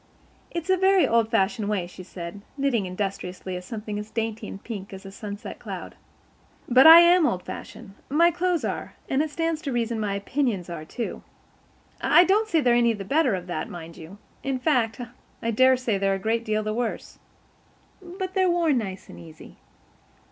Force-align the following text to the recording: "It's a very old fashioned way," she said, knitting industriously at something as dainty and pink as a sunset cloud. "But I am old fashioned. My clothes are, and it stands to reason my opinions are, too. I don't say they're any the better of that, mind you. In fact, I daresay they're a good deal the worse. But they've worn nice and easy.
"It's 0.49 0.71
a 0.71 0.77
very 0.77 1.07
old 1.07 1.29
fashioned 1.29 1.69
way," 1.69 1.85
she 1.85 2.01
said, 2.01 2.41
knitting 2.57 2.87
industriously 2.87 3.55
at 3.55 3.63
something 3.63 3.99
as 3.99 4.09
dainty 4.09 4.47
and 4.47 4.63
pink 4.63 4.93
as 4.93 5.05
a 5.05 5.11
sunset 5.11 5.59
cloud. 5.59 5.93
"But 6.67 6.87
I 6.87 7.01
am 7.01 7.27
old 7.27 7.43
fashioned. 7.43 7.93
My 8.09 8.31
clothes 8.31 8.65
are, 8.65 8.95
and 9.07 9.21
it 9.21 9.29
stands 9.29 9.61
to 9.61 9.71
reason 9.71 9.99
my 9.99 10.15
opinions 10.15 10.71
are, 10.71 10.85
too. 10.85 11.21
I 12.01 12.23
don't 12.23 12.47
say 12.49 12.61
they're 12.61 12.73
any 12.73 12.93
the 12.93 13.05
better 13.05 13.35
of 13.35 13.45
that, 13.45 13.69
mind 13.69 13.95
you. 13.95 14.17
In 14.41 14.57
fact, 14.57 14.99
I 15.39 15.51
daresay 15.51 15.99
they're 15.99 16.15
a 16.15 16.17
good 16.17 16.43
deal 16.43 16.63
the 16.63 16.73
worse. 16.73 17.19
But 18.01 18.33
they've 18.33 18.49
worn 18.49 18.79
nice 18.79 19.07
and 19.07 19.19
easy. 19.19 19.57